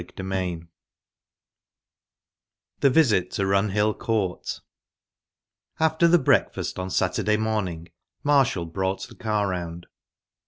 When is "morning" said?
7.37-7.87